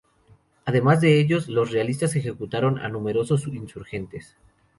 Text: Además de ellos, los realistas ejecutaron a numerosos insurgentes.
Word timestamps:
Además 0.65 0.99
de 0.99 1.19
ellos, 1.19 1.47
los 1.47 1.69
realistas 1.69 2.15
ejecutaron 2.15 2.79
a 2.79 2.89
numerosos 2.89 3.45
insurgentes. 3.45 4.35